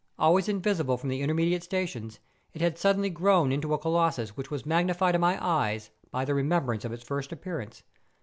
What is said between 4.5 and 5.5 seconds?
magnified in my